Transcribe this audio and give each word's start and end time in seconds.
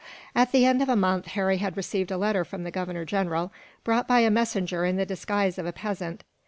At 0.33 0.51
the 0.51 0.65
end 0.65 0.81
of 0.81 0.89
a 0.89 0.95
month, 0.95 1.27
Harry 1.27 1.57
had 1.57 1.77
received 1.77 2.09
a 2.09 2.17
letter 2.17 2.43
from 2.43 2.63
the 2.63 2.71
Governor 2.71 3.05
General, 3.05 3.51
brought 3.83 4.07
by 4.07 4.21
a 4.21 4.31
messenger 4.31 4.83
in 4.83 4.95
the 4.95 5.05
disguise 5.05 5.59
of 5.59 5.67
a 5.67 5.71
peasant. 5.73 6.23